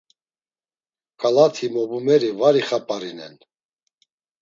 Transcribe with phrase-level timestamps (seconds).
[1.19, 3.35] K̆alati mobumeri var ixap̌arinen.